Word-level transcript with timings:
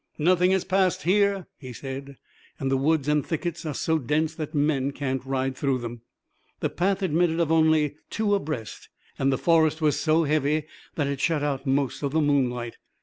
"Nothing 0.17 0.49
has 0.49 0.63
passed 0.63 1.03
here," 1.03 1.45
he 1.59 1.71
said, 1.71 2.17
"and 2.59 2.71
the 2.71 2.75
woods 2.75 3.07
and 3.07 3.23
thickets 3.23 3.67
are 3.67 3.73
so 3.75 3.99
dense 3.99 4.33
that 4.33 4.55
men 4.55 4.89
can't 4.93 5.23
ride 5.23 5.55
through 5.55 5.85
'em." 5.85 6.01
The 6.59 6.71
path 6.71 7.03
admitted 7.03 7.39
of 7.39 7.51
only 7.51 7.97
two 8.09 8.33
abreast, 8.33 8.89
and 9.19 9.31
the 9.31 9.37
forest 9.37 9.79
was 9.79 9.99
so 9.99 10.23
heavy 10.23 10.63
that 10.95 11.05
it 11.05 11.19
shut 11.21 11.43
out 11.43 11.67
most 11.67 12.01
of 12.01 12.13
the 12.13 12.19
moonlight. 12.21 12.79